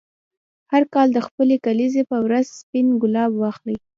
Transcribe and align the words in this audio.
هر 0.71 0.83
کال 0.93 1.07
د 1.13 1.19
خپلې 1.27 1.55
کلیزې 1.65 2.03
په 2.11 2.17
ورځ 2.25 2.45
سپین 2.59 2.87
ګلاب 3.01 3.31
واخلې. 3.37 3.75